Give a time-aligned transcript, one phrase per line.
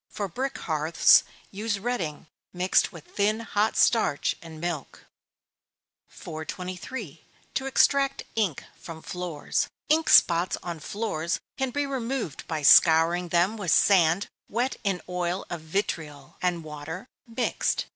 [0.09, 5.05] For brick hearths, use redding, mixed with thin hot starch and milk.
[6.07, 7.21] 423.
[7.53, 9.67] To extract Ink from Floors.
[9.89, 15.45] Ink spots on floors can be removed by scouring them with sand wet in oil
[15.51, 17.85] of vitriol, and water, mixed.